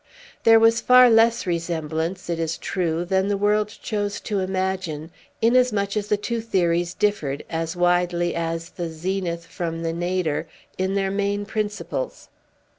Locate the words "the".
3.27-3.37, 6.07-6.17, 8.71-8.89, 9.83-9.93